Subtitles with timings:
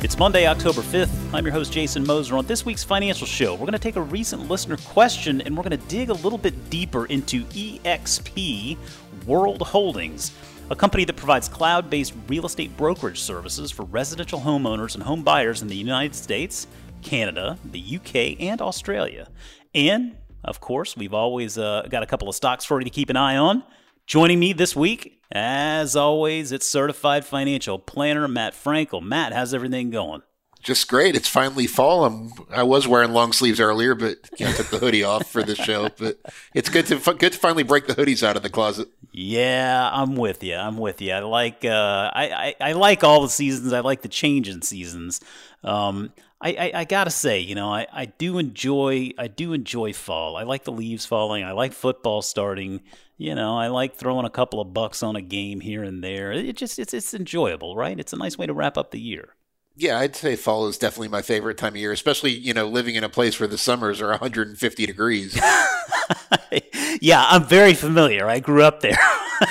[0.00, 1.10] It's Monday, October 5th.
[1.34, 2.36] I'm your host, Jason Moser.
[2.36, 5.64] On this week's financial show, we're going to take a recent listener question and we're
[5.64, 8.76] going to dig a little bit deeper into EXP
[9.26, 10.30] World Holdings,
[10.70, 15.24] a company that provides cloud based real estate brokerage services for residential homeowners and home
[15.24, 16.68] buyers in the United States,
[17.02, 19.28] Canada, the UK, and Australia.
[19.74, 23.10] And, of course, we've always uh, got a couple of stocks for you to keep
[23.10, 23.64] an eye on.
[24.08, 29.02] Joining me this week, as always, it's certified financial planner Matt Frankel.
[29.02, 30.22] Matt, how's everything going?
[30.62, 31.14] Just great.
[31.14, 32.06] It's finally fall.
[32.06, 35.54] I'm, I was wearing long sleeves earlier, but I took the hoodie off for the
[35.54, 35.90] show.
[35.98, 36.16] But
[36.54, 38.88] it's good to good to finally break the hoodies out of the closet.
[39.12, 40.56] Yeah, I'm with you.
[40.56, 41.12] I'm with you.
[41.12, 43.74] I like uh, I, I, I like all the seasons.
[43.74, 45.20] I like the change in seasons.
[45.62, 49.92] Um, I, I, I, gotta say, you know, I, I do enjoy I do enjoy
[49.92, 50.36] fall.
[50.36, 51.42] I like the leaves falling.
[51.42, 52.82] I like football starting.
[53.16, 56.30] You know, I like throwing a couple of bucks on a game here and there.
[56.30, 57.98] It just it's it's enjoyable, right?
[57.98, 59.34] It's a nice way to wrap up the year.
[59.80, 62.96] Yeah, I'd say fall is definitely my favorite time of year, especially, you know, living
[62.96, 65.40] in a place where the summers are 150 degrees.
[67.00, 68.26] yeah, I'm very familiar.
[68.26, 68.98] I grew up there.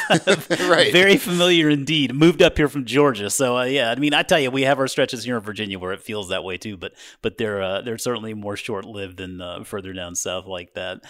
[0.67, 0.91] right.
[0.91, 2.13] Very familiar indeed.
[2.13, 3.91] Moved up here from Georgia, so uh, yeah.
[3.91, 6.29] I mean, I tell you, we have our stretches here in Virginia where it feels
[6.29, 9.93] that way too, but but they're uh, they're certainly more short lived than uh, further
[9.93, 11.03] down south like that.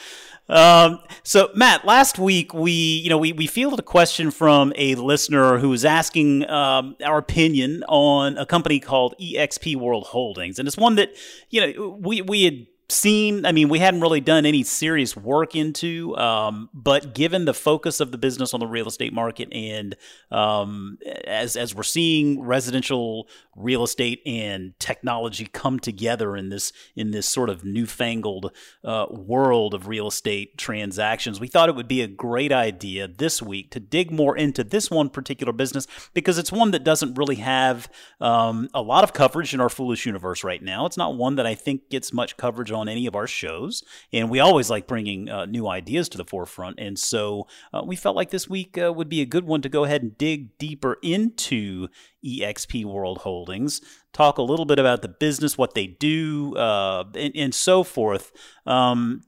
[0.49, 4.95] Um, so Matt, last week we you know we we fielded a question from a
[4.95, 10.67] listener who was asking um, our opinion on a company called EXP World Holdings, and
[10.67, 11.15] it's one that
[11.49, 15.55] you know we we had seen i mean we hadn't really done any serious work
[15.55, 19.95] into um, but given the focus of the business on the real estate market and
[20.31, 23.27] um, as as we're seeing residential
[23.57, 28.51] real estate and technology come together in this in this sort of newfangled
[28.85, 33.41] uh, world of real estate transactions we thought it would be a great idea this
[33.41, 37.35] week to dig more into this one particular business because it's one that doesn't really
[37.35, 37.89] have
[38.21, 40.85] um, a lot of coverage in our foolish universe right now.
[40.85, 43.83] It's not one that i think gets much coverage on any of our shows,
[44.13, 46.79] and we always like bringing uh, new ideas to the forefront.
[46.79, 49.69] And so uh, we felt like this week uh, would be a good one to
[49.69, 51.87] go ahead and dig deeper into
[52.25, 53.81] EXP World Holdings,
[54.13, 58.31] talk a little bit about the business, what they do, uh, and, and, so forth.
[58.65, 59.23] Um,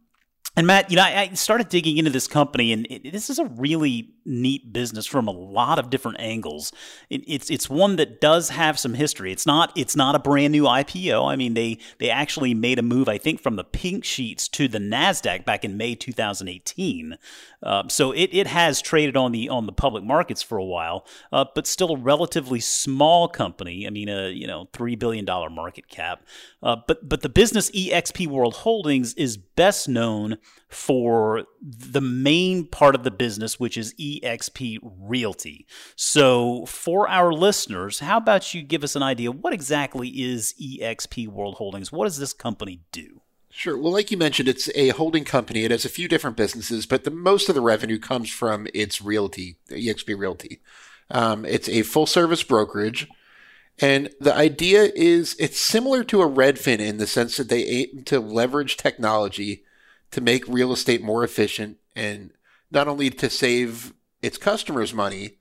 [0.56, 3.46] and Matt, you know, I, started digging into this company, and it, this is a
[3.46, 6.72] really neat business from a lot of different angles.
[7.10, 9.32] It, it's it's one that does have some history.
[9.32, 11.30] It's not it's not a brand new IPO.
[11.30, 14.68] I mean, they they actually made a move, I think, from the pink sheets to
[14.68, 17.18] the Nasdaq back in May 2018.
[17.62, 21.06] Uh, so it, it has traded on the on the public markets for a while,
[21.34, 23.86] uh, but still a relatively small company.
[23.86, 26.24] I mean, a you know three billion dollar market cap.
[26.62, 30.38] Uh, but but the business EXP World Holdings is best known
[30.70, 35.66] for the main part of the business, which is EXP Realty.
[35.96, 39.32] So, for our listeners, how about you give us an idea?
[39.32, 41.92] What exactly is EXP World Holdings?
[41.92, 43.22] What does this company do?
[43.52, 43.78] Sure.
[43.78, 45.64] Well, like you mentioned, it's a holding company.
[45.64, 49.02] It has a few different businesses, but the most of the revenue comes from its
[49.02, 50.62] realty, EXP Realty.
[51.10, 53.08] Um, it's a full service brokerage.
[53.82, 58.04] And the idea is it's similar to a Redfin in the sense that they aim
[58.06, 59.64] to leverage technology
[60.12, 62.32] to make real estate more efficient and
[62.72, 65.38] not only to save its customers money,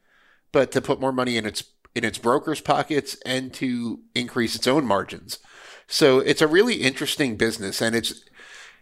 [0.52, 4.66] but to put more money in its in its brokers' pockets and to increase its
[4.66, 5.38] own margins.
[5.86, 8.22] So it's a really interesting business, and it's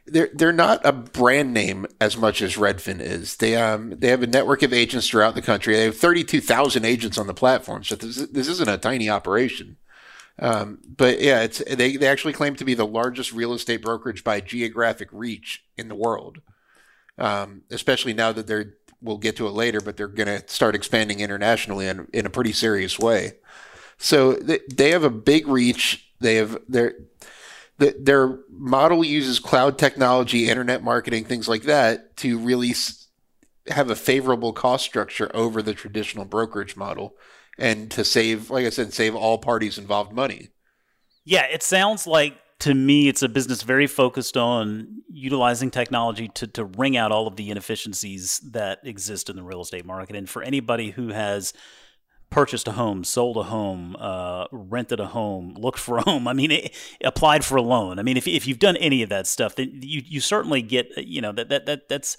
[0.07, 3.37] they're they're not a brand name as much as Redfin is.
[3.37, 5.75] They um they have a network of agents throughout the country.
[5.75, 9.09] They have thirty two thousand agents on the platform, so this this isn't a tiny
[9.09, 9.77] operation.
[10.39, 14.23] Um, but yeah, it's they they actually claim to be the largest real estate brokerage
[14.23, 16.39] by geographic reach in the world.
[17.19, 20.75] Um, especially now that they're we'll get to it later, but they're going to start
[20.75, 23.35] expanding internationally in, in a pretty serious way.
[23.99, 26.11] So they, they have a big reach.
[26.21, 26.95] They have their
[27.79, 32.75] their model uses cloud technology, internet marketing, things like that to really
[33.69, 37.17] have a favorable cost structure over the traditional brokerage model
[37.59, 40.49] and to save, like I said, save all parties involved money.
[41.25, 46.47] Yeah, it sounds like to me it's a business very focused on utilizing technology to,
[46.47, 50.17] to wring out all of the inefficiencies that exist in the real estate market.
[50.17, 51.53] And for anybody who has
[52.31, 56.27] purchased a home, sold a home, uh, rented a home, looked for a home.
[56.27, 56.75] I mean, it,
[57.05, 57.99] applied for a loan.
[57.99, 60.91] I mean, if, if you've done any of that stuff, then you, you certainly get,
[60.97, 62.17] you know, that, that, that that's,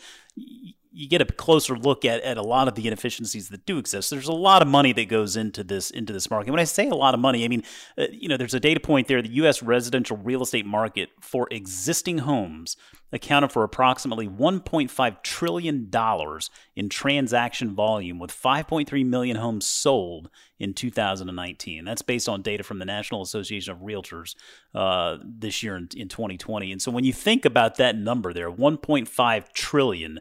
[0.98, 4.10] you get a closer look at, at a lot of the inefficiencies that do exist.
[4.10, 6.50] There's a lot of money that goes into this into this market.
[6.50, 7.64] When I say a lot of money, I mean
[7.98, 9.22] uh, you know there's a data point there.
[9.22, 9.62] The U.S.
[9.62, 12.78] residential real estate market for existing homes
[13.12, 20.30] accounted for approximately 1.5 trillion dollars in transaction volume, with 5.3 million homes sold
[20.60, 21.86] in 2019.
[21.86, 24.36] That's based on data from the National Association of Realtors
[24.74, 26.72] uh, this year in, in 2020.
[26.72, 30.20] And so when you think about that number there, 1.5 trillion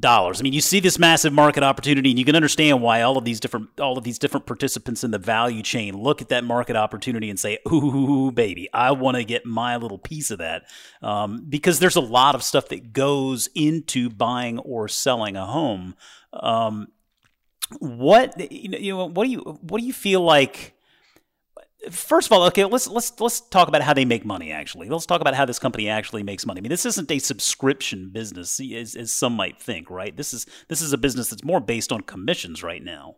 [0.00, 0.40] dollars.
[0.40, 3.24] I mean, you see this massive market opportunity, and you can understand why all of
[3.24, 6.76] these different all of these different participants in the value chain look at that market
[6.76, 10.64] opportunity and say, "Ooh, baby, I want to get my little piece of that,"
[11.02, 15.94] um, because there's a lot of stuff that goes into buying or selling a home.
[16.32, 16.88] Um,
[17.78, 20.74] what you know, what do you what do you feel like?
[21.88, 24.52] First of all, okay, let's let's let's talk about how they make money.
[24.52, 26.60] Actually, let's talk about how this company actually makes money.
[26.60, 30.14] I mean, this isn't a subscription business, as, as some might think, right?
[30.14, 33.16] This is this is a business that's more based on commissions right now.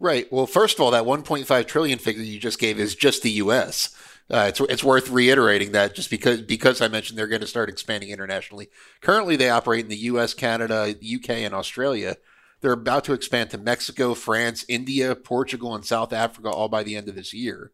[0.00, 0.32] Right.
[0.32, 3.94] Well, first of all, that 1.5 trillion figure you just gave is just the U.S.
[4.30, 7.68] Uh, it's it's worth reiterating that just because because I mentioned they're going to start
[7.68, 8.70] expanding internationally.
[9.02, 12.16] Currently, they operate in the U.S., Canada, UK, and Australia.
[12.60, 16.96] They're about to expand to Mexico, France, India, Portugal, and South Africa all by the
[16.96, 17.72] end of this year.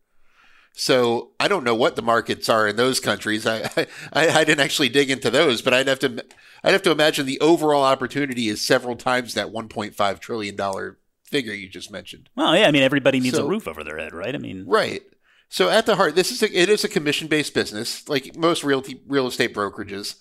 [0.78, 3.46] So I don't know what the markets are in those countries.
[3.46, 3.70] I,
[4.12, 6.22] I, I didn't actually dig into those, but I'd have to
[6.62, 11.54] I'd have to imagine the overall opportunity is several times that 1.5 trillion dollar figure
[11.54, 12.28] you just mentioned.
[12.36, 14.34] Well, yeah, I mean everybody needs So- a roof over their head, right?
[14.34, 15.02] I mean, Right.
[15.48, 18.62] So at the heart, this is a, it is a commission based business, like most
[18.62, 20.16] realty real estate brokerages,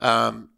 [0.00, 0.48] um,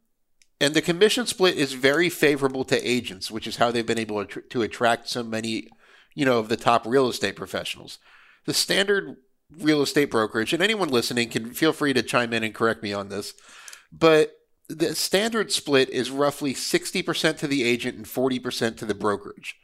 [0.60, 4.24] and the commission split is very favorable to agents, which is how they've been able
[4.24, 5.68] to, to attract so many,
[6.14, 7.98] you know, of the top real estate professionals.
[8.46, 9.16] The standard
[9.58, 12.92] real estate brokerage, and anyone listening can feel free to chime in and correct me
[12.92, 13.34] on this,
[13.92, 18.84] but the standard split is roughly sixty percent to the agent and forty percent to
[18.84, 19.56] the brokerage.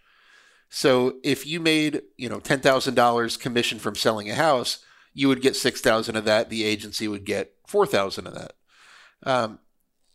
[0.68, 4.84] So if you made, you know, ten thousand dollars commission from selling a house,
[5.14, 6.50] you would get six thousand of that.
[6.50, 8.52] The agency would get four thousand of that.
[9.22, 9.58] Um,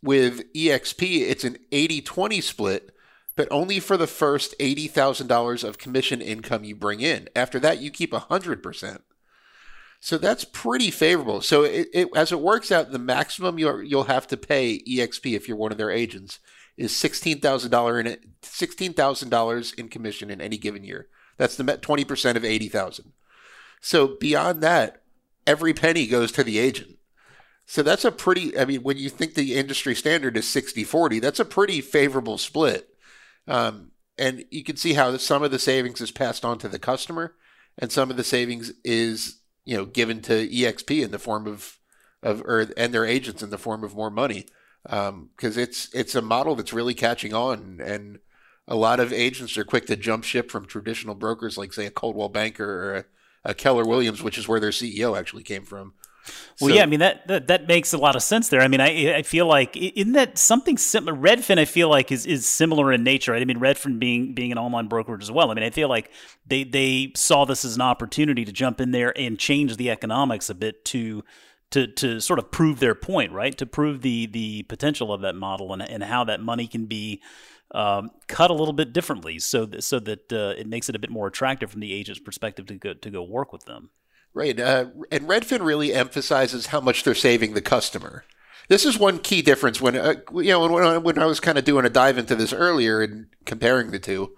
[0.02, 2.94] with EXP, it's an 80-20 split,
[3.34, 7.28] but only for the first eighty thousand dollars of commission income you bring in.
[7.34, 9.02] After that, you keep hundred percent.
[10.06, 11.40] So that's pretty favorable.
[11.40, 15.34] So it, it, as it works out, the maximum you'll, you'll have to pay EXP
[15.34, 16.38] if you're one of their agents
[16.76, 21.08] is sixteen thousand dollar in sixteen thousand dollars in commission in any given year.
[21.38, 23.14] That's the twenty percent of eighty thousand.
[23.80, 25.02] So beyond that,
[25.44, 26.98] every penny goes to the agent.
[27.66, 28.56] So that's a pretty.
[28.56, 32.90] I mean, when you think the industry standard is 60-40, that's a pretty favorable split.
[33.48, 36.78] Um, and you can see how some of the savings is passed on to the
[36.78, 37.34] customer,
[37.76, 41.78] and some of the savings is you know given to EXP in the form of
[42.22, 44.46] of or and their agents in the form of more money
[44.88, 48.20] um, because it's it's a model that's really catching on and
[48.68, 51.90] a lot of agents are quick to jump ship from traditional brokers like say a
[51.90, 53.04] Coldwell Banker or a,
[53.50, 55.94] a Keller Williams, which is where their CEO actually came from.
[56.60, 58.60] Well, So- yeah, I mean that, that that makes a lot of sense there.
[58.60, 61.16] I mean, I I feel like isn't that something similar?
[61.16, 63.32] Redfin, I feel like is is similar in nature.
[63.32, 63.42] Right?
[63.42, 65.50] I mean, Redfin being being an online brokerage as well.
[65.50, 66.10] I mean, I feel like
[66.46, 70.50] they they saw this as an opportunity to jump in there and change the economics
[70.50, 71.22] a bit to
[71.70, 73.56] to to sort of prove their point, right?
[73.58, 77.22] To prove the the potential of that model and and how that money can be.
[77.72, 81.00] Um, cut a little bit differently, so that, so that uh, it makes it a
[81.00, 83.90] bit more attractive from the agent's perspective to go to go work with them.
[84.36, 84.60] Right.
[84.60, 88.22] Uh, and Redfin really emphasizes how much they're saving the customer.
[88.68, 91.56] This is one key difference when, uh, you know, when, I- when I was kind
[91.56, 94.36] of doing a dive into this earlier and comparing the two.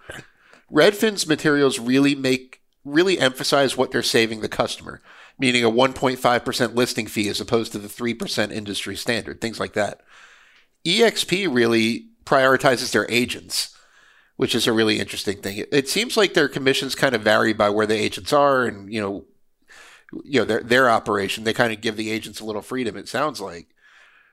[0.73, 5.03] Redfin's materials really make, really emphasize what they're saving the customer,
[5.37, 10.03] meaning a 1.5% listing fee as opposed to the 3% industry standard, things like that.
[10.87, 13.77] EXP really prioritizes their agents,
[14.37, 15.57] which is a really interesting thing.
[15.57, 18.93] It, it seems like their commissions kind of vary by where the agents are and,
[18.93, 19.25] you know,
[20.25, 23.09] you know their their operation they kind of give the agents a little freedom it
[23.09, 23.69] sounds like.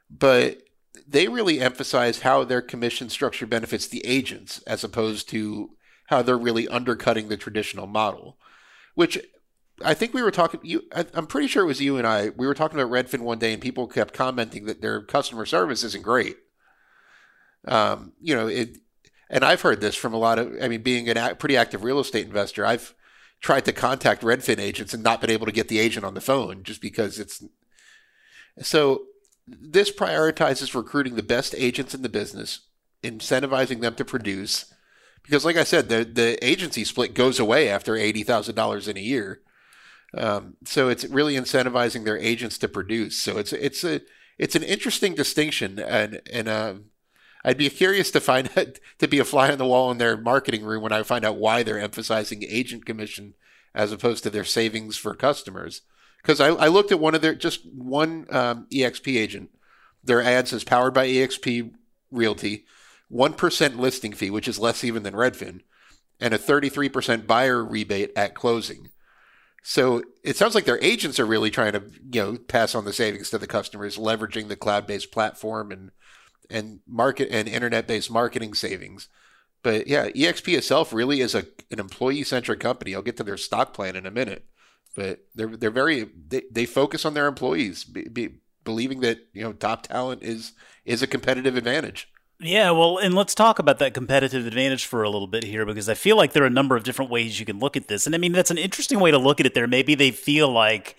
[0.10, 0.62] But
[1.08, 5.72] they really emphasize how their commission structure benefits the agents as opposed to
[6.08, 8.38] how they're really undercutting the traditional model
[8.94, 9.20] which
[9.84, 12.30] i think we were talking you I, i'm pretty sure it was you and i
[12.30, 15.84] we were talking about redfin one day and people kept commenting that their customer service
[15.84, 16.38] isn't great.
[17.68, 18.78] Um, you know it
[19.28, 22.00] and i've heard this from a lot of i mean being a pretty active real
[22.00, 22.94] estate investor i've
[23.46, 26.20] tried to contact Redfin agents and not been able to get the agent on the
[26.20, 27.44] phone just because it's
[28.60, 29.04] so
[29.48, 32.62] this prioritizes recruiting the best agents in the business,
[33.04, 34.74] incentivizing them to produce.
[35.22, 38.98] Because, like I said, the the agency split goes away after eighty thousand dollars in
[38.98, 39.42] a year.
[40.18, 43.16] Um, so it's really incentivizing their agents to produce.
[43.22, 44.02] So it's it's a
[44.40, 46.74] it's an interesting distinction, and and uh,
[47.46, 50.18] I'd be curious to find out, to be a fly on the wall in their
[50.18, 53.36] marketing room when I find out why they're emphasizing agent commission
[53.74, 55.82] as opposed to their savings for customers.
[56.22, 59.52] Because I, I looked at one of their just one um, EXP agent.
[60.04, 61.72] Their ad says powered by EXP
[62.12, 62.66] Realty,
[63.10, 65.62] one percent listing fee, which is less even than Redfin,
[66.20, 68.90] and a thirty three percent buyer rebate at closing.
[69.62, 72.94] So it sounds like their agents are really trying to, you know, pass on the
[72.94, 75.90] savings to the customers, leveraging the cloud-based platform and
[76.50, 79.08] and market and internet-based marketing savings.
[79.64, 82.94] But yeah, EXP itself really is a an employee-centric company.
[82.94, 84.46] I'll get to their stock plan in a minute,
[84.96, 88.30] but they're they're very they, they focus on their employees, be, be,
[88.64, 90.54] believing that you know top talent is
[90.86, 92.10] is a competitive advantage.
[92.40, 95.88] Yeah, well, and let's talk about that competitive advantage for a little bit here because
[95.88, 98.06] I feel like there are a number of different ways you can look at this.
[98.06, 99.68] And I mean, that's an interesting way to look at it there.
[99.68, 100.98] Maybe they feel like,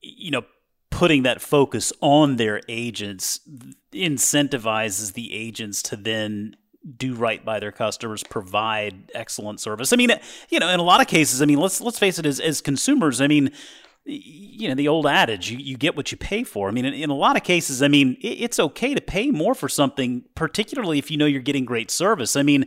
[0.00, 0.44] you know,
[0.90, 3.40] putting that focus on their agents
[3.96, 6.56] incentivizes the agents to then
[6.96, 9.92] do right by their customers, provide excellent service.
[9.92, 10.10] I mean,
[10.50, 12.60] you know, in a lot of cases, I mean, let's let's face it, as as
[12.60, 13.50] consumers, I mean,
[14.06, 16.68] you know the old adage you, you get what you pay for.
[16.68, 19.30] I mean in, in a lot of cases i mean it, it's okay to pay
[19.30, 22.36] more for something particularly if you know you're getting great service.
[22.36, 22.66] I mean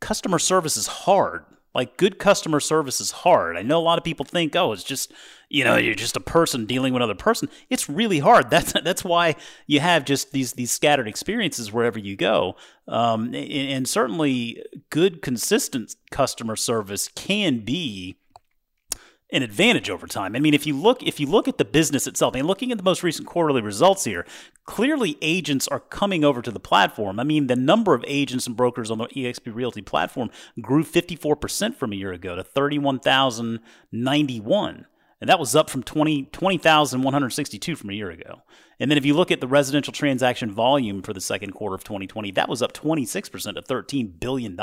[0.00, 1.44] customer service is hard.
[1.74, 3.56] Like good customer service is hard.
[3.56, 5.12] I know a lot of people think oh it's just
[5.50, 9.04] you know you're just a person dealing with another person it's really hard that's that's
[9.04, 12.56] why you have just these these scattered experiences wherever you go
[12.88, 18.16] um, and, and certainly good consistent customer service can be
[19.32, 20.34] an advantage over time.
[20.34, 22.78] I mean, if you look if you look at the business itself, and looking at
[22.78, 24.26] the most recent quarterly results here,
[24.64, 27.18] clearly agents are coming over to the platform.
[27.20, 30.30] I mean, the number of agents and brokers on the eXp Realty platform
[30.60, 34.86] grew 54% from a year ago to 31,091.
[35.20, 38.42] And that was up from 20, 20,162 from a year ago.
[38.78, 41.84] And then if you look at the residential transaction volume for the second quarter of
[41.84, 44.58] 2020, that was up 26% to $13 billion.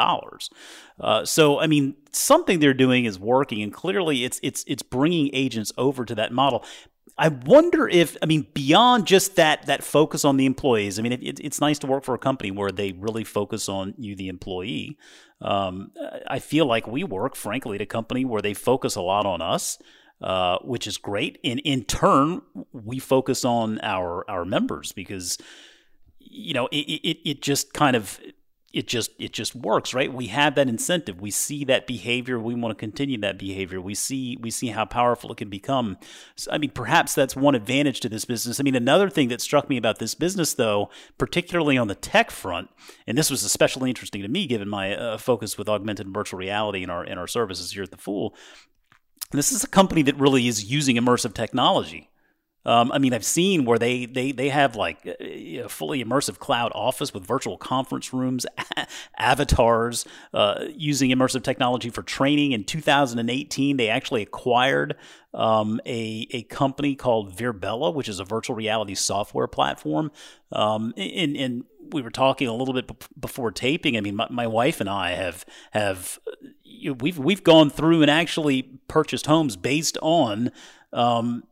[1.00, 5.30] Uh, so, I mean, something they're doing is working, and clearly it's, it's, it's bringing
[5.34, 6.66] agents over to that model.
[7.20, 11.00] I wonder if, I mean, beyond just that that focus on the employees.
[11.00, 13.96] I mean, it, it's nice to work for a company where they really focus on
[13.98, 14.98] you, the employee.
[15.42, 15.92] Um,
[16.28, 19.42] I feel like we work, frankly, at a company where they focus a lot on
[19.42, 19.80] us
[20.22, 21.40] uh, which is great.
[21.44, 25.38] And in turn, we focus on our our members because
[26.20, 28.20] you know it, it, it just kind of
[28.74, 30.12] it just it just works right?
[30.14, 31.22] We have that incentive.
[31.22, 32.38] We see that behavior.
[32.38, 33.80] We want to continue that behavior.
[33.80, 35.98] We see we see how powerful it can become.
[36.36, 38.60] So, i mean perhaps that's one advantage to this business.
[38.60, 42.30] I mean another thing that struck me about this business though particularly on the tech
[42.30, 42.70] front
[43.06, 46.84] and this was especially interesting to me given my uh, focus with augmented virtual reality
[46.84, 48.36] in our in our services here at the fool
[49.32, 52.10] this is a company that really is using immersive technology.
[52.68, 56.74] Um, I mean, I've seen where they they they have like a fully immersive cloud
[56.76, 58.46] office with virtual conference rooms,
[59.18, 62.52] avatars, uh, using immersive technology for training.
[62.52, 64.98] In 2018, they actually acquired
[65.34, 70.12] um, a a company called Virbela, which is a virtual reality software platform.
[70.52, 73.96] Um, and, and we were talking a little bit before taping.
[73.96, 76.20] I mean, my, my wife and I have have
[77.00, 80.52] we've we've gone through and actually purchased homes based on
[80.94, 81.44] um,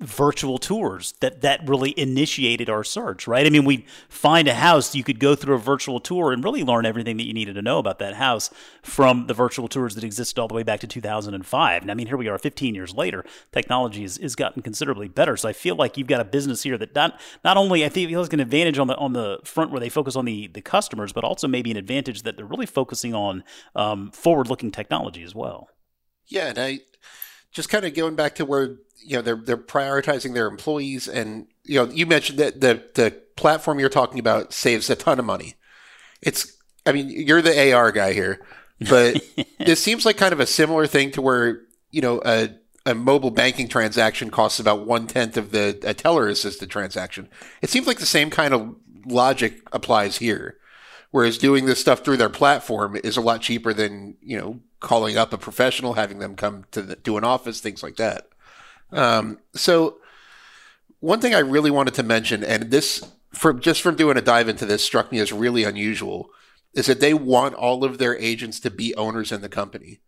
[0.00, 3.46] virtual tours that that really initiated our search right?
[3.46, 6.62] I mean we find a house you could go through a virtual tour and really
[6.62, 8.50] learn everything that you needed to know about that house
[8.82, 12.06] from the virtual tours that existed all the way back to 2005 and i mean
[12.06, 15.36] here we are 15 years later technology has, has gotten considerably better.
[15.36, 18.08] So i feel like you've got a business here that not not only i think
[18.08, 21.12] feels an advantage on the on the front where they focus on the the customers
[21.12, 25.34] but also maybe an advantage that they're really focusing on um, forward looking technology as
[25.34, 25.68] well.
[26.28, 26.80] Yeah and i
[27.52, 31.46] just kind of going back to where you know they're they're prioritizing their employees, and
[31.64, 35.24] you know you mentioned that the the platform you're talking about saves a ton of
[35.24, 35.54] money.
[36.20, 38.40] It's I mean you're the AR guy here,
[38.88, 39.20] but
[39.58, 42.50] this seems like kind of a similar thing to where you know a
[42.86, 47.28] a mobile banking transaction costs about one tenth of the a teller assisted transaction.
[47.62, 48.76] It seems like the same kind of
[49.06, 50.56] logic applies here.
[51.10, 55.16] Whereas doing this stuff through their platform is a lot cheaper than you know calling
[55.16, 58.28] up a professional, having them come to the, to an office, things like that.
[58.92, 59.98] Um, so
[61.00, 64.48] one thing I really wanted to mention, and this from just from doing a dive
[64.48, 66.30] into this struck me as really unusual,
[66.74, 70.00] is that they want all of their agents to be owners in the company.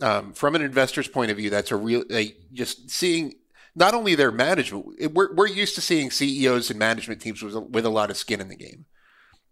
[0.00, 2.04] Um, from an investor's point of view, that's a real
[2.52, 3.34] just seeing
[3.76, 5.12] not only their management.
[5.12, 8.40] We're we're used to seeing CEOs and management teams with, with a lot of skin
[8.40, 8.86] in the game.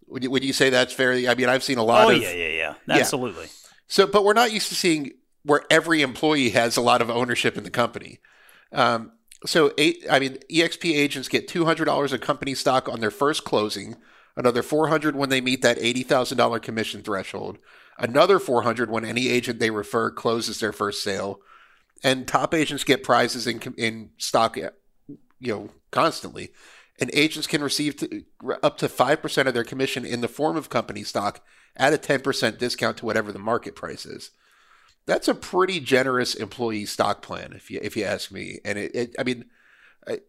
[0.08, 1.12] Would you, would you say that's fair?
[1.12, 3.44] I mean, I've seen a lot oh, of yeah, yeah, yeah, absolutely.
[3.44, 3.61] Yeah.
[3.92, 5.10] So, but we're not used to seeing
[5.42, 8.20] where every employee has a lot of ownership in the company.
[8.72, 9.12] Um,
[9.44, 13.96] so, eight, I mean, EXP agents get $200 of company stock on their first closing,
[14.34, 17.58] another 400 when they meet that $80,000 commission threshold,
[17.98, 21.40] another 400 when any agent they refer closes their first sale,
[22.02, 24.72] and top agents get prizes in in stock, you
[25.40, 26.48] know, constantly.
[26.98, 28.24] And agents can receive to,
[28.62, 31.42] up to 5% of their commission in the form of company stock
[31.76, 34.30] at a 10% discount to whatever the market price is.
[35.06, 38.60] That's a pretty generous employee stock plan, if you if you ask me.
[38.64, 39.46] And it, it I mean,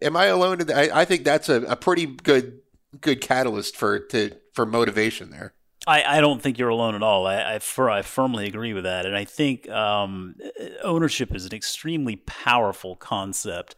[0.01, 0.61] am I alone?
[0.61, 2.59] In the, I, I think that's a, a pretty good
[2.99, 5.53] good catalyst for to for motivation there.
[5.85, 7.27] I, I don't think you're alone at all.
[7.27, 7.59] I I,
[7.89, 10.35] I firmly agree with that, and I think um,
[10.81, 13.75] ownership is an extremely powerful concept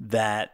[0.00, 0.52] that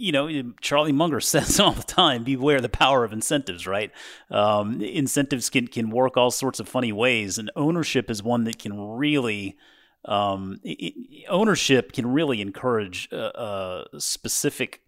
[0.00, 3.90] you know Charlie Munger says all the time beware the power of incentives right?
[4.30, 8.58] Um, incentives can can work all sorts of funny ways and ownership is one that
[8.58, 9.56] can really
[10.04, 10.94] um, it,
[11.28, 14.80] ownership can really encourage uh, uh, specific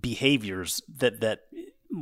[0.00, 1.40] behaviors that that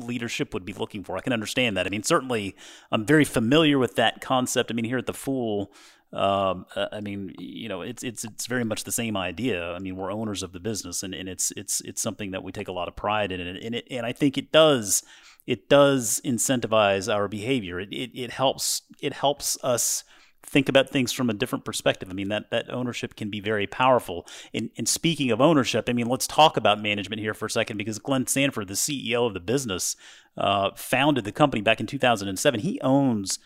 [0.00, 1.16] leadership would be looking for.
[1.16, 1.86] I can understand that.
[1.86, 2.56] I mean, certainly,
[2.90, 4.70] I'm very familiar with that concept.
[4.70, 5.72] I mean, here at the Fool,
[6.12, 9.72] um, uh, I mean, you know, it's it's it's very much the same idea.
[9.72, 12.52] I mean, we're owners of the business, and, and it's it's it's something that we
[12.52, 15.02] take a lot of pride in, and it and I think it does
[15.46, 17.80] it does incentivize our behavior.
[17.80, 20.04] It it, it helps it helps us
[20.42, 22.08] think about things from a different perspective.
[22.10, 24.26] I mean, that, that ownership can be very powerful.
[24.52, 27.76] And, and speaking of ownership, I mean, let's talk about management here for a second
[27.76, 29.96] because Glenn Sanford, the CEO of the business,
[30.36, 32.60] uh, founded the company back in 2007.
[32.60, 33.38] He owns,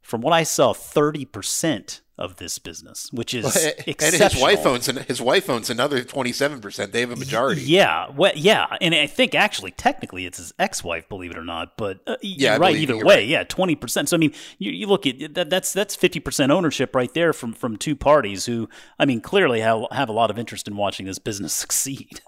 [0.00, 5.20] from what I saw, 30% of this business, which is and his wife owns his
[5.20, 6.92] wife owns another twenty seven percent.
[6.92, 7.62] They have a majority.
[7.62, 11.44] Yeah, well, yeah, and I think actually technically it's his ex wife, believe it or
[11.44, 11.76] not.
[11.76, 12.76] But uh, yeah, right.
[12.76, 13.26] Either way, right.
[13.26, 14.08] yeah, twenty percent.
[14.08, 15.50] So I mean, you, you look at that.
[15.50, 18.68] That's that's fifty percent ownership right there from from two parties who,
[18.98, 22.20] I mean, clearly have have a lot of interest in watching this business succeed.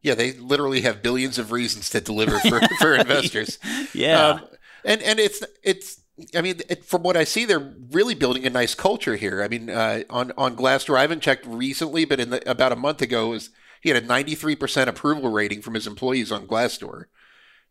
[0.00, 3.58] Yeah, they literally have billions of reasons to deliver for, for investors.
[3.92, 4.40] yeah, um,
[4.84, 6.00] and and it's it's
[6.34, 9.42] I mean, it, from what I see, they're really building a nice culture here.
[9.42, 12.76] I mean, uh, on on Glassdoor, I haven't checked recently, but in the, about a
[12.76, 13.50] month ago, was
[13.82, 17.04] he had a ninety three percent approval rating from his employees on Glassdoor.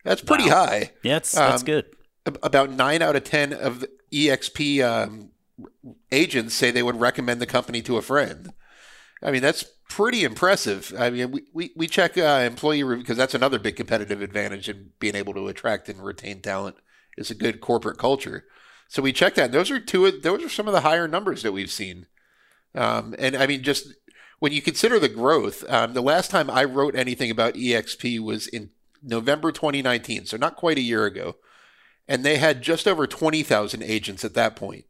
[0.03, 0.67] That's pretty wow.
[0.67, 0.91] high.
[1.01, 1.85] Yeah, that's, that's um, good.
[2.25, 5.31] About nine out of ten of the EXP um,
[6.11, 8.53] agents say they would recommend the company to a friend.
[9.23, 10.93] I mean, that's pretty impressive.
[10.97, 14.91] I mean, we, we, we check uh, employee because that's another big competitive advantage in
[14.99, 16.75] being able to attract and retain talent
[17.17, 18.45] is a good corporate culture.
[18.87, 19.51] So we checked that.
[19.51, 20.05] Those are two.
[20.05, 22.05] Of, Those are some of the higher numbers that we've seen.
[22.73, 23.93] Um, and I mean, just
[24.39, 28.47] when you consider the growth, um, the last time I wrote anything about EXP was
[28.47, 28.69] in
[29.01, 31.37] November 2019, so not quite a year ago,
[32.07, 34.85] and they had just over 20,000 agents at that point.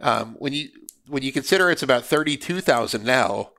[0.00, 0.68] Um, when you
[1.06, 3.50] when you consider it's about 32,000 now,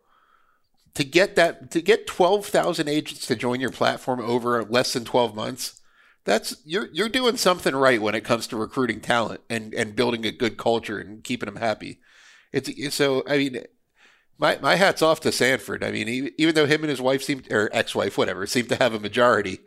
[0.93, 5.35] to get that to get 12,000 agents to join your platform over less than 12
[5.35, 5.80] months
[6.23, 10.25] that's you're you're doing something right when it comes to recruiting talent and and building
[10.25, 11.99] a good culture and keeping them happy.
[12.51, 13.63] It's so I mean,
[14.37, 15.83] my my hat's off to Sanford.
[15.83, 18.93] I mean, even though him and his wife seem or ex-wife, whatever, seem to have
[18.93, 19.59] a majority.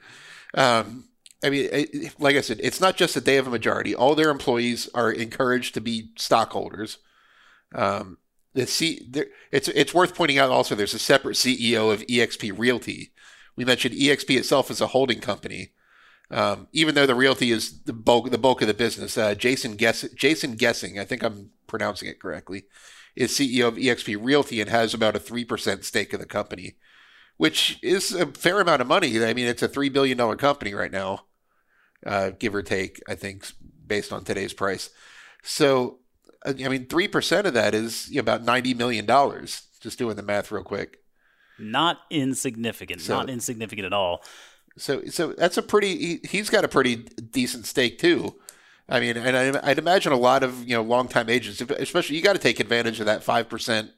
[0.54, 1.04] Um,
[1.42, 1.68] I mean,
[2.18, 3.94] like I said, it's not just that they have a majority.
[3.94, 6.98] All their employees are encouraged to be stockholders.
[7.74, 8.18] Um,
[8.54, 9.12] the C,
[9.50, 10.74] it's it's worth pointing out also.
[10.74, 13.10] There's a separate CEO of EXP Realty.
[13.56, 15.72] We mentioned EXP itself as a holding company.
[16.34, 19.76] Um, even though the realty is the bulk the bulk of the business, uh, Jason
[19.76, 22.64] Guess Jason Gesing, I think I'm pronouncing it correctly,
[23.14, 26.74] is CEO of EXP Realty and has about a three percent stake in the company,
[27.36, 29.24] which is a fair amount of money.
[29.24, 31.20] I mean, it's a three billion dollar company right now,
[32.04, 33.00] uh, give or take.
[33.08, 33.46] I think
[33.86, 34.90] based on today's price.
[35.44, 36.00] So,
[36.44, 39.68] I mean, three percent of that is about ninety million dollars.
[39.80, 40.98] Just doing the math real quick.
[41.60, 43.02] Not insignificant.
[43.02, 44.24] So, not insignificant at all.
[44.76, 46.20] So so that's a pretty.
[46.24, 48.34] He, has got a pretty decent stake too.
[48.88, 52.22] I mean, and I, would imagine a lot of you know longtime agents, especially you
[52.22, 53.90] got to take advantage of that five percent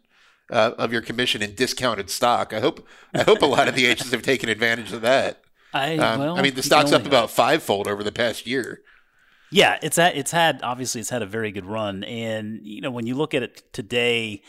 [0.50, 2.52] uh, of your commission in discounted stock.
[2.52, 5.40] I hope I hope a lot of the agents have taken advantage of that.
[5.72, 8.82] I um, well, I mean, the stock's up about fivefold over the past year.
[9.50, 12.90] Yeah, it's had, it's had obviously it's had a very good run, and you know
[12.90, 14.42] when you look at it today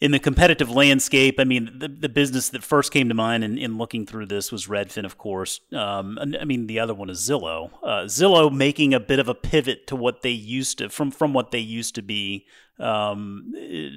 [0.00, 3.58] in the competitive landscape, I mean, the, the business that first came to mind in,
[3.58, 5.60] in looking through this was Redfin, of course.
[5.72, 7.70] Um, I mean, the other one is Zillow.
[7.82, 11.34] Uh, Zillow making a bit of a pivot to what they used to from from
[11.34, 12.46] what they used to be
[12.78, 13.52] um,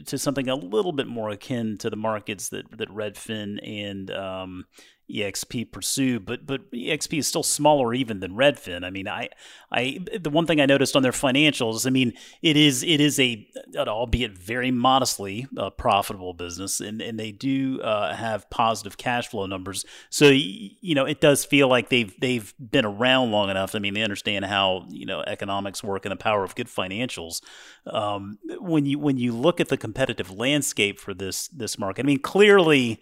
[0.05, 4.65] to something a little bit more akin to the markets that that Redfin and um,
[5.11, 8.85] EXP pursue, but but EXP is still smaller even than Redfin.
[8.85, 9.29] I mean, I
[9.71, 13.19] I the one thing I noticed on their financials, I mean, it is it is
[13.19, 19.27] a albeit very modestly uh, profitable business, and and they do uh, have positive cash
[19.27, 19.85] flow numbers.
[20.09, 23.75] So you know, it does feel like they've they've been around long enough.
[23.75, 27.41] I mean, they understand how you know economics work and the power of good financials.
[27.85, 32.07] Um, when you when you look at the competitive landscape for this this market, I
[32.07, 33.01] mean, clearly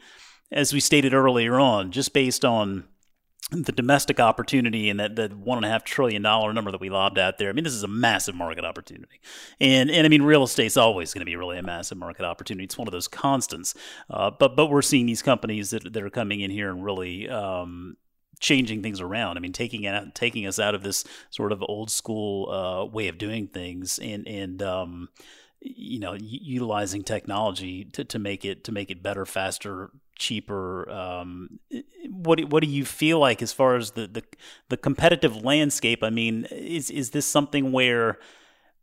[0.51, 2.85] as we stated earlier on, just based on
[3.51, 6.89] the domestic opportunity and that the one and a half trillion dollar number that we
[6.89, 7.49] lobbed out there.
[7.49, 9.19] I mean, this is a massive market opportunity,
[9.59, 12.63] and and I mean, real estate's always going to be really a massive market opportunity.
[12.63, 13.73] It's one of those constants.
[14.09, 17.29] Uh, but but we're seeing these companies that that are coming in here and really.
[17.29, 17.97] Um,
[18.39, 19.37] changing things around.
[19.37, 23.07] I mean, taking it, taking us out of this sort of old school uh, way
[23.07, 25.09] of doing things, and and um,
[25.61, 30.89] you know, utilizing technology to, to make it to make it better, faster, cheaper.
[30.89, 31.59] Um,
[32.09, 34.23] what do, what do you feel like as far as the, the
[34.69, 36.03] the competitive landscape?
[36.03, 38.19] I mean, is is this something where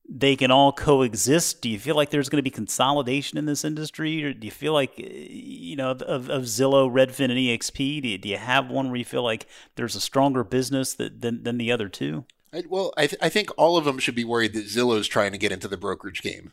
[0.08, 1.62] they can all coexist?
[1.62, 4.50] Do you feel like there's going to be consolidation in this industry, or do you
[4.50, 8.02] feel like you know of, of Zillow, Redfin, and EXP?
[8.02, 9.46] Do you, do you have one where you feel like
[9.76, 12.24] there's a stronger business that, than than the other two?
[12.52, 15.32] I, well, I, th- I think all of them should be worried that Zillow's trying
[15.32, 16.52] to get into the brokerage game.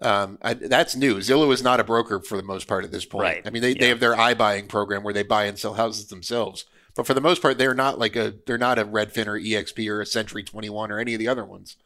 [0.00, 1.16] Um, I, that's new.
[1.16, 3.22] Zillow is not a broker for the most part at this point.
[3.24, 3.42] Right.
[3.46, 3.80] I mean, they, Yeah.
[3.80, 6.64] they have their iBuying program where they buy and sell houses themselves.
[6.94, 9.88] But for the most part, they're not like a they're not a Redfin or EXP
[9.88, 11.76] or a Century 21 or any of the other ones.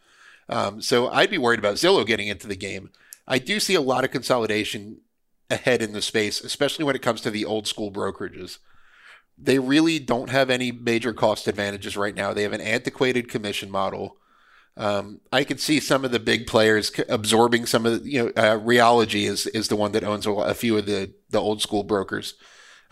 [0.49, 2.91] Um, so I'd be worried about Zillow getting into the game.
[3.27, 4.99] I do see a lot of consolidation
[5.51, 8.59] ahead in the space, especially when it comes to the old school brokerages.
[9.39, 12.33] They really don't have any major cost advantages right now.
[12.33, 14.17] They have an antiquated commission model.
[14.77, 18.29] Um, I could see some of the big players absorbing some of the, you know,
[18.37, 21.63] uh, Realogy is, is the one that owns a, a few of the, the old
[21.63, 22.35] school brokers.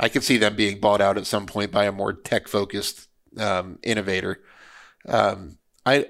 [0.01, 3.09] I could see them being bought out at some point by a more tech focused
[3.39, 4.41] um, innovator.
[5.07, 6.07] Um, I,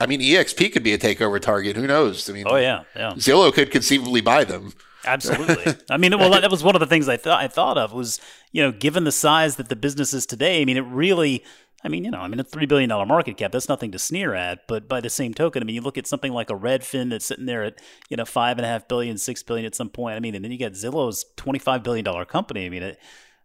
[0.00, 1.76] I mean, EXP could be a takeover target.
[1.76, 2.28] Who knows?
[2.28, 3.12] I mean, Oh yeah, yeah.
[3.12, 4.72] Zillow could conceivably buy them.
[5.04, 5.74] Absolutely.
[5.90, 8.20] I mean, well, that was one of the things I thought I thought of was
[8.52, 10.60] you know, given the size that the business is today.
[10.60, 11.44] I mean, it really.
[11.84, 13.52] I mean, you know, I mean, a three billion dollar market cap.
[13.52, 14.66] That's nothing to sneer at.
[14.68, 17.26] But by the same token, I mean, you look at something like a Redfin that's
[17.26, 20.16] sitting there at you know five and a half billion, six billion at some point.
[20.16, 22.66] I mean, and then you got Zillow's twenty five billion dollar company.
[22.66, 22.98] I mean, it,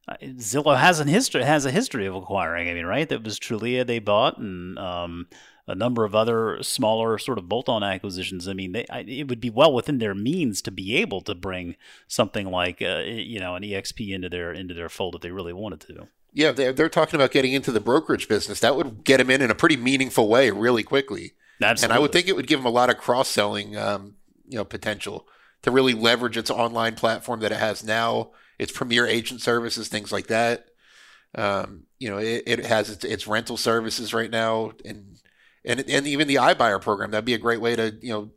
[0.08, 2.70] uh, Zillow has an history has a history of acquiring.
[2.70, 3.10] I mean, right?
[3.10, 5.28] That was Trulia they bought, and um,
[5.68, 8.48] a number of other smaller sort of bolt-on acquisitions.
[8.48, 11.36] I mean, they, I, it would be well within their means to be able to
[11.36, 11.76] bring
[12.08, 15.54] something like uh, you know an EXP into their into their fold if they really
[15.54, 16.08] wanted to.
[16.38, 18.60] Yeah, they're, they're talking about getting into the brokerage business.
[18.60, 21.34] That would get them in in a pretty meaningful way really quickly.
[21.60, 21.84] Absolutely.
[21.92, 24.56] And I would think it would give them a lot of cross selling, um, you
[24.56, 25.28] know, potential
[25.64, 30.12] to really leverage its online platform that it has now, its premier agent services, things
[30.12, 30.68] like that.
[31.34, 35.18] Um, you know, it, it has its, its rental services right now, and
[35.66, 37.10] and and even the iBuyer program.
[37.10, 38.32] That'd be a great way to you know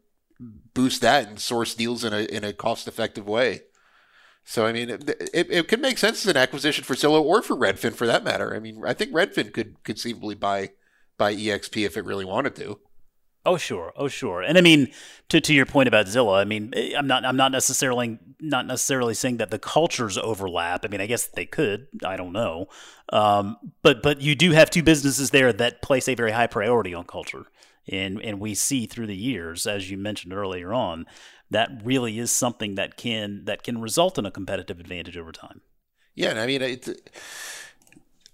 [0.72, 3.60] boost that and source deals in a in a cost effective way.
[4.50, 7.40] So I mean, it, it, it could make sense as an acquisition for Zillow or
[7.40, 8.52] for Redfin for that matter.
[8.52, 10.70] I mean, I think Redfin could conceivably buy
[11.16, 12.80] buy EXP if it really wanted to.
[13.46, 14.88] Oh sure, oh sure, and I mean
[15.28, 18.66] to to your point about Zillow, I mean eh, I'm not I'm not necessarily not
[18.66, 20.84] necessarily saying that the cultures overlap.
[20.84, 22.66] I mean I guess they could, I don't know,
[23.12, 26.92] um, but but you do have two businesses there that place a very high priority
[26.92, 27.46] on culture,
[27.86, 31.06] and and we see through the years, as you mentioned earlier on,
[31.50, 35.60] that really is something that can that can result in a competitive advantage over time.
[36.14, 36.78] Yeah, and I mean,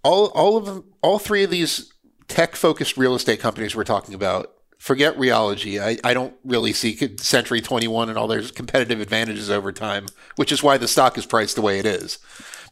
[0.02, 1.92] all all of all three of these
[2.28, 4.52] tech focused real estate companies we're talking about.
[4.78, 5.80] Forget Realogy.
[5.80, 10.52] I, I don't really see Century 21 and all their competitive advantages over time, which
[10.52, 12.18] is why the stock is priced the way it is.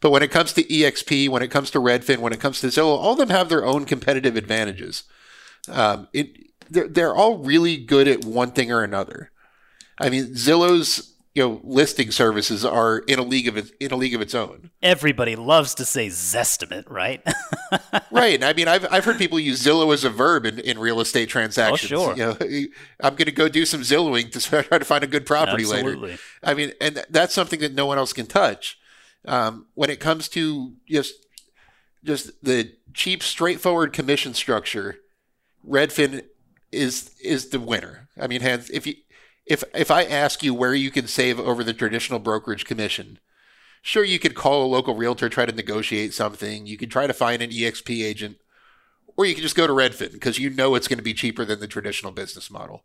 [0.02, 2.66] But when it comes to EXP, when it comes to Redfin, when it comes to
[2.66, 5.04] Zillow, all of them have their own competitive advantages.
[5.66, 6.36] Um, it
[6.68, 9.30] they're, they're all really good at one thing or another.
[9.98, 13.96] I mean, Zillow's you know listing services are in a league of its, in a
[13.96, 14.70] league of its own.
[14.82, 17.22] Everybody loves to say Zestimate, right?
[18.10, 18.42] right.
[18.42, 21.28] I mean, I've, I've heard people use Zillow as a verb in, in real estate
[21.28, 21.92] transactions.
[21.92, 22.16] Oh, sure.
[22.16, 22.66] You know,
[23.00, 25.88] I'm going to go do some Zillowing to try to find a good property later.
[25.88, 26.10] Absolutely.
[26.10, 26.22] later.
[26.42, 28.78] I mean, and that's something that no one else can touch.
[29.26, 31.14] Um, when it comes to just
[32.04, 34.98] just the cheap, straightforward commission structure,
[35.66, 36.22] Redfin
[36.70, 38.08] is is the winner.
[38.20, 38.94] I mean, hands if you
[39.46, 43.18] if if I ask you where you can save over the traditional brokerage commission,
[43.82, 46.66] sure you could call a local realtor try to negotiate something.
[46.66, 48.38] You could try to find an EXP agent,
[49.16, 51.44] or you could just go to Redfin because you know it's going to be cheaper
[51.44, 52.84] than the traditional business model.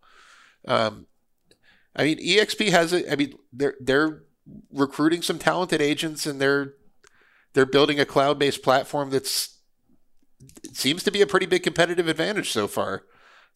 [0.67, 1.07] Um,
[1.95, 3.11] I mean, EXP has a.
[3.11, 4.23] I mean, they're they're
[4.71, 6.73] recruiting some talented agents and they're
[7.53, 9.57] they're building a cloud-based platform that's
[10.73, 13.03] seems to be a pretty big competitive advantage so far.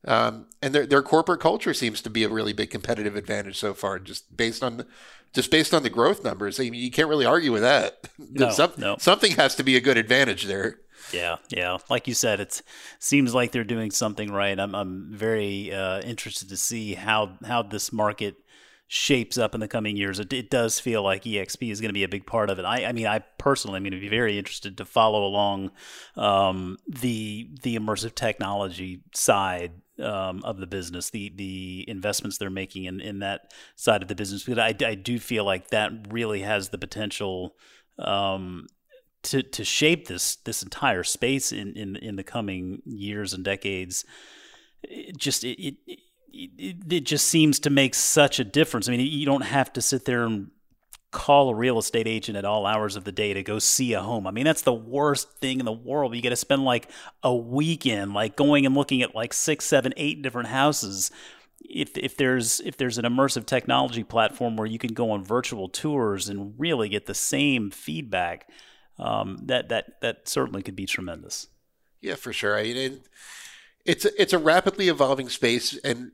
[0.06, 3.74] Um, and their their corporate culture seems to be a really big competitive advantage so
[3.74, 4.86] far, just based on
[5.34, 6.60] just based on the growth numbers.
[6.60, 8.10] I mean, you can't really argue with that.
[8.20, 8.96] No, Some- no.
[9.00, 10.80] Something has to be a good advantage there.
[11.12, 11.78] Yeah, yeah.
[11.90, 12.62] Like you said, it
[13.00, 14.58] seems like they're doing something right.
[14.58, 18.36] I'm I'm very uh, interested to see how how this market
[18.88, 20.20] shapes up in the coming years.
[20.20, 22.66] It, it does feel like EXP is going to be a big part of it.
[22.66, 25.72] I, I mean, I personally am going to be very interested to follow along
[26.16, 32.86] um, the the immersive technology side um, of the business, the the investments they're making
[32.86, 34.44] in, in that side of the business.
[34.44, 37.56] Because I, I do feel like that really has the potential
[38.00, 38.68] um,
[39.24, 44.06] to to shape this this entire space in in, in the coming years and decades.
[44.84, 45.76] It just it, it
[46.34, 48.88] it it just seems to make such a difference.
[48.88, 50.52] I mean, you don't have to sit there and
[51.14, 54.02] call a real estate agent at all hours of the day to go see a
[54.02, 54.28] home.
[54.28, 56.14] I mean, that's the worst thing in the world.
[56.14, 56.90] You got to spend like
[57.22, 61.12] a weekend, like going and looking at like six, seven, eight different houses.
[61.62, 65.70] If if there's if there's an immersive technology platform where you can go on virtual
[65.70, 68.50] tours and really get the same feedback,
[69.00, 71.48] um, that that that certainly could be tremendous.
[72.02, 72.58] Yeah, for sure.
[72.58, 73.02] I mean, it,
[73.86, 76.12] it's a, it's a rapidly evolving space, and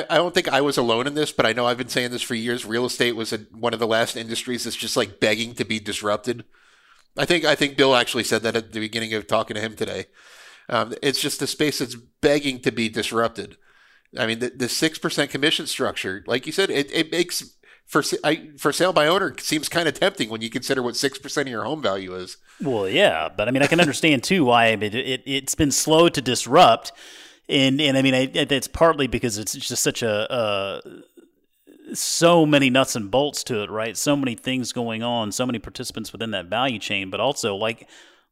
[0.00, 2.22] I, don't think I was alone in this, but I know I've been saying this
[2.22, 2.64] for years.
[2.64, 5.78] Real estate was a, one of the last industries that's just like begging to be
[5.78, 6.44] disrupted.
[7.16, 9.76] I think I think Bill actually said that at the beginning of talking to him
[9.76, 10.06] today.
[10.68, 13.56] Um, it's just a space that's begging to be disrupted.
[14.18, 18.50] I mean, the six percent commission structure, like you said, it, it makes for I,
[18.58, 21.52] for sale by owner seems kind of tempting when you consider what six percent of
[21.52, 22.38] your home value is.
[22.60, 26.08] Well, yeah, but I mean, I can understand too why it, it has been slow
[26.08, 26.92] to disrupt,
[27.48, 30.30] and and I mean, I, it's partly because it's just such a.
[30.30, 30.80] Uh,
[31.94, 33.96] so many nuts and bolts to it, right?
[33.96, 37.88] So many things going on, so many participants within that value chain, but also like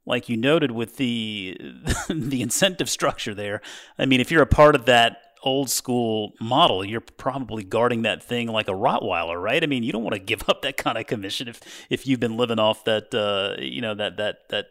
[0.07, 1.59] like you noted with the
[2.09, 3.61] the incentive structure there.
[3.99, 8.23] I mean, if you're a part of that old school model, you're probably guarding that
[8.23, 9.63] thing like a Rottweiler, right?
[9.63, 12.21] I mean, you don't want to give up that kind of commission if if you've
[12.21, 14.67] been living off that uh, you know that that that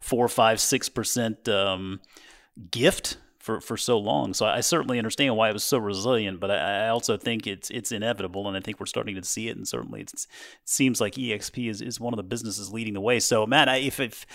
[0.00, 2.00] four, five, six percent um,
[2.70, 4.34] gift for, for so long.
[4.34, 7.70] So I certainly understand why it was so resilient, but I, I also think it's
[7.70, 9.56] it's inevitable, and I think we're starting to see it.
[9.56, 10.12] And certainly, it
[10.64, 13.18] seems like EXP is, is one of the businesses leading the way.
[13.18, 14.26] So, Matt, I, if, if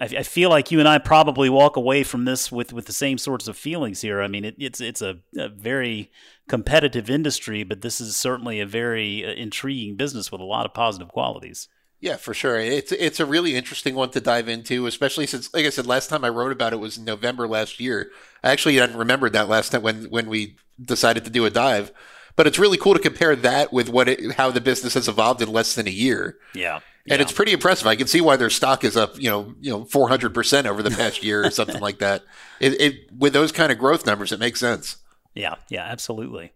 [0.00, 3.18] I feel like you and I probably walk away from this with, with the same
[3.18, 4.20] sorts of feelings here.
[4.20, 6.10] I mean, it, it's it's a, a very
[6.48, 10.74] competitive industry, but this is certainly a very uh, intriguing business with a lot of
[10.74, 11.68] positive qualities.
[11.98, 12.58] Yeah, for sure.
[12.58, 16.08] It's it's a really interesting one to dive into, especially since, like I said, last
[16.08, 18.10] time I wrote about it was in November last year.
[18.44, 21.92] I actually hadn't remembered that last time when when we decided to do a dive.
[22.36, 25.40] But it's really cool to compare that with what it, how the business has evolved
[25.40, 26.36] in less than a year.
[26.54, 26.80] Yeah.
[27.08, 27.86] And it's pretty impressive.
[27.86, 30.66] I can see why their stock is up, you know, you know, four hundred percent
[30.66, 32.24] over the past year or something like that.
[32.60, 34.96] It, it with those kind of growth numbers, it makes sense.
[35.32, 36.52] Yeah, yeah, absolutely.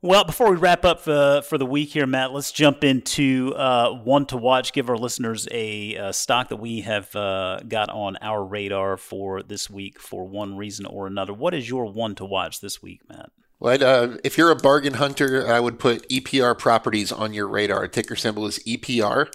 [0.00, 3.90] Well, before we wrap up for, for the week here, Matt, let's jump into uh,
[3.92, 4.72] one to watch.
[4.72, 9.42] Give our listeners a, a stock that we have uh, got on our radar for
[9.42, 11.32] this week for one reason or another.
[11.32, 13.30] What is your one to watch this week, Matt?
[13.58, 17.88] Well, uh, if you're a bargain hunter, I would put EPR Properties on your radar.
[17.88, 19.26] Ticker symbol is EPR.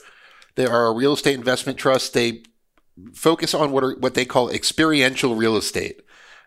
[0.55, 2.13] They are a real estate investment trust.
[2.13, 2.43] They
[3.13, 6.03] focus on what are, what they call experiential real estate.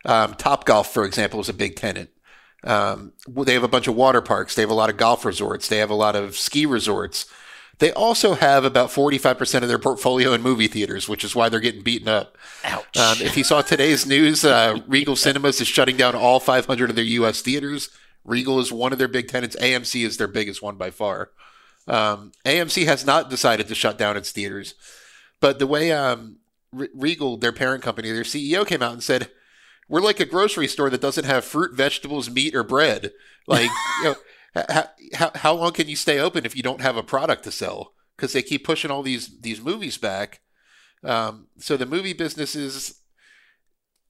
[0.07, 2.09] Um, Top Golf, for example, is a big tenant.
[2.66, 4.55] Um, they have a bunch of water parks.
[4.55, 5.68] They have a lot of golf resorts.
[5.68, 7.26] They have a lot of ski resorts.
[7.79, 11.61] They also have about 45% of their portfolio in movie theaters, which is why they're
[11.61, 12.37] getting beaten up.
[12.64, 12.96] Ouch.
[12.96, 16.96] Um, if you saw today's news, uh, Regal Cinemas is shutting down all 500 of
[16.96, 17.42] their U.S.
[17.42, 17.90] theaters.
[18.24, 19.57] Regal is one of their big tenants.
[19.57, 21.31] AMC is their biggest one by far.
[21.87, 24.74] Um, AMC has not decided to shut down its theaters.
[25.40, 26.38] But the way um,
[26.72, 29.31] Regal, their parent company, their CEO came out and said,
[29.88, 33.12] we're like a grocery store that doesn't have fruit, vegetables, meat, or bread.
[33.46, 33.70] Like,
[34.03, 34.16] you know,
[34.68, 37.53] how, how, how long can you stay open if you don't have a product to
[37.53, 37.94] sell?
[38.16, 40.40] Because they keep pushing all these these movies back.
[41.05, 43.01] Um, so the movie business is,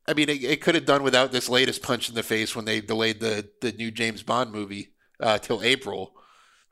[0.07, 2.65] I mean, it, it, could have done without this latest punch in the face when
[2.65, 6.15] they delayed the the new James Bond movie uh, till April.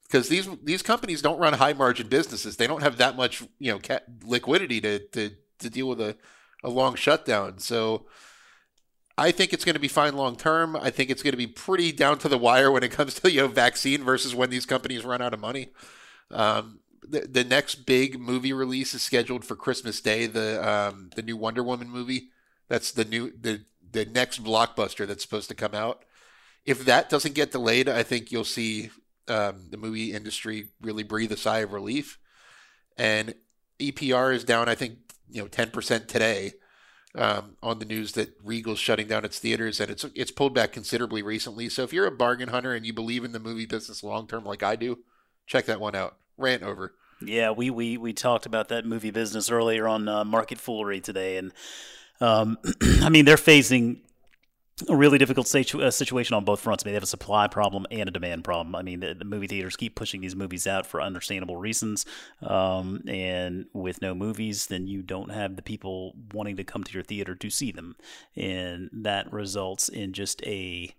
[0.05, 2.57] Because these these companies don't run high margin businesses.
[2.57, 6.17] They don't have that much you know ca- liquidity to, to to deal with a,
[6.63, 7.59] a long shutdown.
[7.59, 8.07] So
[9.17, 10.77] I think it's going to be fine long term.
[10.77, 13.31] I think it's going to be pretty down to the wire when it comes to
[13.31, 15.69] you know vaccine versus when these companies run out of money.
[16.31, 20.27] Um, the, the next big movie release is scheduled for Christmas Day.
[20.27, 22.31] The um, the new Wonder Woman movie.
[22.69, 26.05] That's the new the the next blockbuster that's supposed to come out.
[26.65, 28.91] If that doesn't get delayed, I think you'll see
[29.29, 32.19] um, the movie industry really breathe a sigh of relief.
[32.97, 33.35] And
[33.79, 34.99] EPR is down, I think,
[35.29, 36.53] you know, 10% today
[37.17, 40.73] um, on the news that Regal's shutting down its theaters, and it's it's pulled back
[40.73, 41.69] considerably recently.
[41.69, 44.45] So if you're a bargain hunter and you believe in the movie business long term,
[44.45, 44.99] like I do,
[45.47, 46.17] check that one out.
[46.37, 46.95] Rant over.
[47.21, 51.37] Yeah, we we we talked about that movie business earlier on uh, Market Foolery today,
[51.37, 51.53] and
[52.21, 52.59] um,
[53.03, 54.01] I mean they're facing
[54.89, 56.83] a really difficult situ- uh, situation on both fronts.
[56.83, 58.75] I mean, they have a supply problem and a demand problem.
[58.75, 62.05] I mean, the, the movie theaters keep pushing these movies out for understandable reasons,
[62.43, 66.93] um, and with no movies, then you don't have the people wanting to come to
[66.93, 67.97] your theater to see them,
[68.35, 70.93] and that results in just a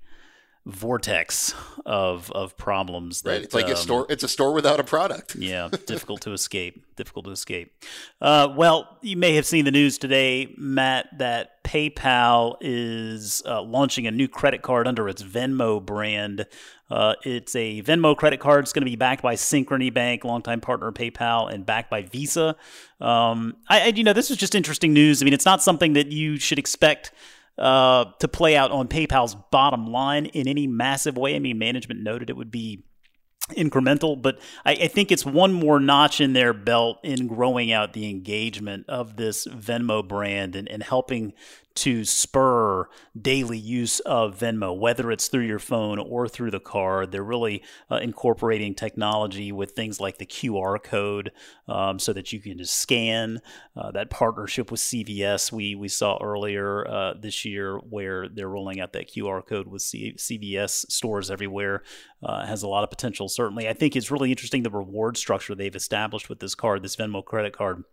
[0.65, 1.53] vortex
[1.85, 3.43] of of problems that Right.
[3.43, 4.05] It's like a um, store.
[4.09, 5.35] It's a store without a product.
[5.39, 6.83] yeah, difficult to escape.
[6.95, 7.73] Difficult to escape.
[8.21, 14.07] Uh, well, you may have seen the news today, Matt, that PayPal is uh, launching
[14.07, 16.45] a new credit card under its Venmo brand.
[16.89, 18.63] Uh, it's a Venmo credit card.
[18.63, 22.03] It's going to be backed by Synchrony Bank, longtime partner of PayPal, and backed by
[22.03, 22.55] Visa.
[23.01, 25.21] Um, I, I, you know, this is just interesting news.
[25.21, 27.11] I mean, it's not something that you should expect
[27.57, 31.35] uh, to play out on PayPal's bottom line in any massive way.
[31.35, 32.83] I mean, management noted it would be
[33.51, 37.93] incremental, but I, I, think it's one more notch in their belt in growing out
[37.93, 41.33] the engagement of this Venmo brand and, and helping
[41.75, 42.87] to spur
[43.19, 47.11] daily use of Venmo, whether it's through your phone or through the card.
[47.11, 51.31] They're really uh, incorporating technology with things like the QR code
[51.67, 53.41] um, so that you can just scan.
[53.75, 58.79] Uh, that partnership with CVS we, we saw earlier uh, this year, where they're rolling
[58.79, 61.83] out that QR code with C- CVS stores everywhere,
[62.23, 63.67] uh, has a lot of potential, certainly.
[63.67, 67.23] I think it's really interesting the reward structure they've established with this card, this Venmo
[67.23, 67.83] credit card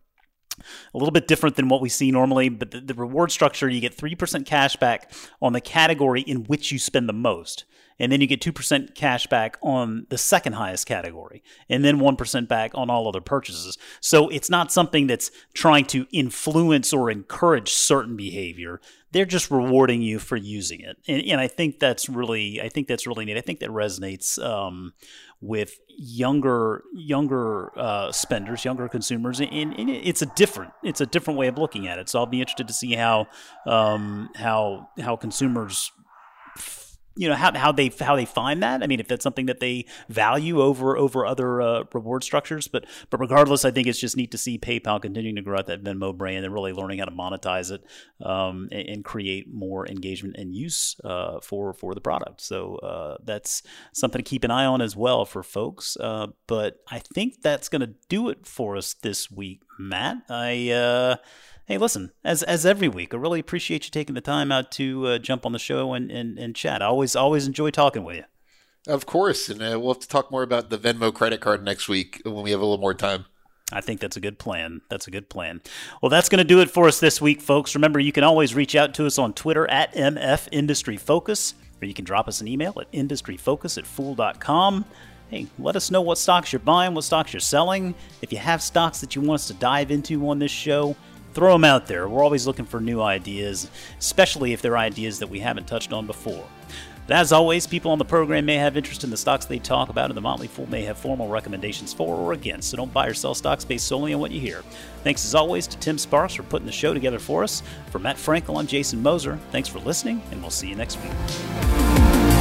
[0.95, 3.81] a little bit different than what we see normally, but the, the, reward structure you
[3.81, 7.65] get 3% cash back on the category in which you spend the most.
[7.99, 12.49] And then you get 2% cash back on the second highest category, and then 1%
[12.49, 13.79] back on all other purchases.
[14.01, 18.81] So it's not something that's trying to influence or encourage certain behavior.
[19.13, 20.97] They're just rewarding you for using it.
[21.07, 23.37] And, and I think that's really, I think that's really neat.
[23.37, 24.95] I think that resonates um,
[25.43, 31.39] with younger younger uh, spenders, younger consumers, and, and, it's a different it's a different
[31.39, 32.09] way of looking at it.
[32.09, 33.27] So I'll be interested to see how
[33.67, 35.91] um, how how consumers
[37.17, 38.83] you know how, how they how they find that.
[38.83, 42.87] I mean, if that's something that they value over over other uh, reward structures, but
[43.11, 45.83] but regardless, I think it's just neat to see PayPal continuing to grow out that
[45.83, 47.85] Venmo brand and really learning how to monetize it
[48.25, 52.41] um, and, and, create more engagement and use uh, for for the product.
[52.41, 55.97] So uh, that's something to keep an eye on as well for folks.
[55.99, 60.19] Uh, but I think that's going to do it for us this week, Matt.
[60.29, 61.17] I uh,
[61.67, 65.07] Hey, listen, as as every week, I really appreciate you taking the time out to
[65.07, 66.83] uh, jump on the show and, and, and chat.
[66.83, 68.25] I always always enjoy talking with you.
[68.89, 71.89] Of course, and uh, we'll have to talk more about the Venmo credit card next
[71.89, 73.27] week when we have a little more time.
[73.73, 74.81] I think that's a good plan.
[74.91, 75.63] That's a good plan.
[76.03, 77.77] Well, that's going to do it for us this week, folks.
[77.77, 81.87] Remember, you can always reach out to us on Twitter at MF Industry Focus, or
[81.87, 84.85] you can drop us an email at industryfocus at fool.com.
[85.31, 87.95] Hey, let us know what stocks you're buying, what stocks you're selling.
[88.21, 90.95] If you have stocks that you want us to dive into on this show,
[91.35, 92.09] throw them out there.
[92.09, 96.07] We're always looking for new ideas, especially if they're ideas that we haven't touched on
[96.07, 96.45] before.
[97.07, 99.89] But as always, people on the program may have interest in the stocks they talk
[99.89, 103.09] about, and the Motley Fool may have formal recommendations for or against, so don't buy
[103.09, 104.63] or sell stocks based solely on what you hear.
[105.03, 107.63] Thanks as always to Tim Sparks for putting the show together for us.
[107.91, 109.39] For Matt Frankel, I'm Jason Moser.
[109.51, 112.32] Thanks for listening, and we'll see you next week.